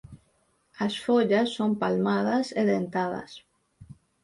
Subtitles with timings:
[0.85, 3.31] As follas son palmadas e dentadas.